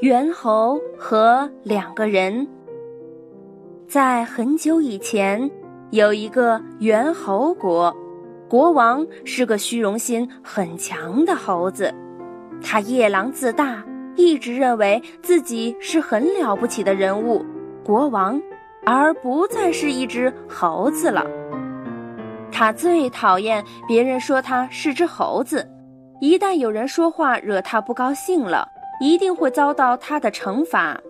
[0.00, 2.48] 猿猴和两个人，
[3.86, 5.50] 在很久以前，
[5.90, 7.94] 有一个猿猴国，
[8.48, 11.92] 国王是个虚荣心很强的猴子，
[12.62, 13.84] 他夜郎自大，
[14.16, 17.44] 一直认为自己是很了不起的人物，
[17.84, 18.40] 国王，
[18.86, 21.26] 而不再是一只猴子了。
[22.50, 25.68] 他最讨厌别人说他是只猴子，
[26.22, 28.66] 一旦有人说话惹他不高兴了。
[29.00, 31.00] 一定会遭到他的惩罚。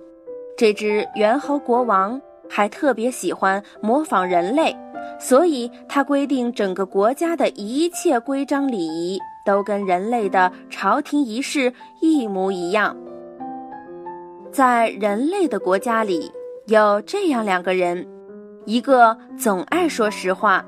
[0.57, 4.77] 这只猿猴国王还特别喜欢模仿人类，
[5.19, 12.97] 所以他规定整个国家的一切规章礼仪都跟人类的朝廷仪式一模一样。
[14.53, 16.31] 在人类的国家里，
[16.67, 18.07] 有这样两个人，
[18.67, 20.65] 一个总爱说实话，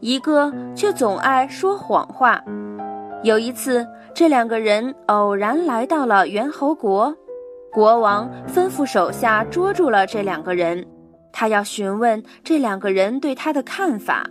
[0.00, 2.42] 一个却总爱说谎话。
[3.22, 3.86] 有一次。
[4.12, 7.14] 这两个人偶然来到了猿猴国，
[7.72, 10.84] 国王吩咐手下捉住了这两个人，
[11.32, 14.28] 他要询问这两个人对他的看法。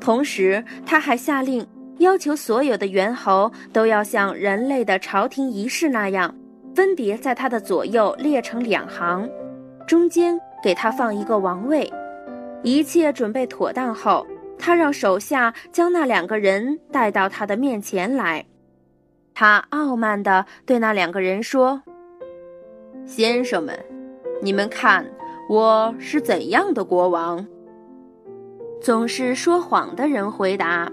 [0.00, 1.64] 同时，他还下令
[1.98, 6.34] 要求所有的猿猴都要像人类的朝廷仪式那样，
[6.74, 9.28] 分别在他的左右列成两行，
[9.86, 11.88] 中间给他放一个王位。
[12.62, 14.26] 一切准备妥当后。
[14.58, 18.46] 他让手下将那两个人带到他的面前来，
[19.34, 21.82] 他傲慢地对那两个人说
[23.06, 23.78] ：“先生们，
[24.42, 25.06] 你们看
[25.48, 27.46] 我是怎样的国王？”
[28.82, 30.90] 总是说谎的人回答：“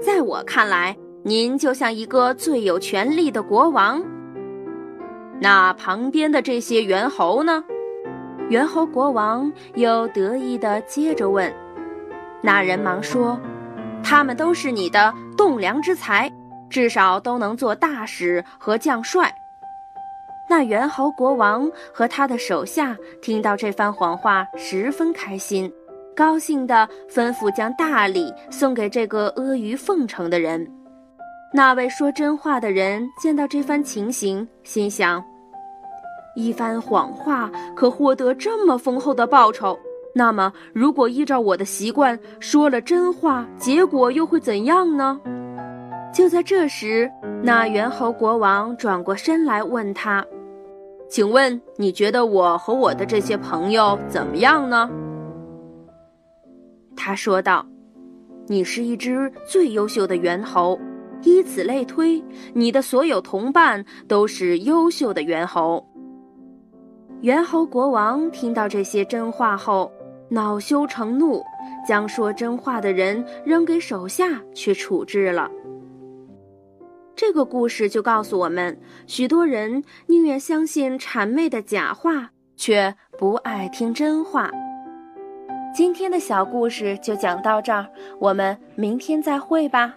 [0.00, 4.02] 在我看来，您就像一个最有权力的国王。”
[5.40, 7.64] 那旁边的这些猿猴呢？
[8.50, 11.50] 猿猴国王又得意地接着问。
[12.42, 13.38] 那人忙说
[14.02, 16.30] ：“他们都是你的栋梁之才，
[16.68, 19.32] 至少都能做大使和将帅。”
[20.48, 25.72] 那猿猴国王和他的手下听到这番谎话，十分开心，
[26.16, 30.66] 高兴地吩咐将大礼送给这个阿谀奉承的人。
[31.52, 35.22] 那位说真话的人见到这番情形，心想：
[36.34, 39.78] 一番谎话可获得这么丰厚的报酬。
[40.12, 45.20] 那么，如果依照我的习惯说了真话，结果又会怎样呢？
[46.12, 47.08] 就在这时，
[47.44, 50.26] 那猿猴国王转过身来问他
[51.08, 54.90] ：“请问你觉得我和我的这些朋友怎么样呢？”
[56.96, 57.64] 他说道
[58.48, 60.76] ：“你是一只最优秀的猿猴，
[61.22, 62.20] 以此类推，
[62.52, 65.86] 你的所有同伴都是优秀的猿猴。”
[67.22, 69.88] 猿猴国王听到这些真话后。
[70.30, 71.44] 恼羞成怒，
[71.86, 75.50] 将说真话的人扔给手下去处置了。
[77.14, 84.50] 这个故事就告诉我们，许多人宁愿相信谄媚的假话，却不爱听真话。
[85.74, 87.86] 今天的小故事就讲到这儿，
[88.18, 89.94] 我们明天再会吧。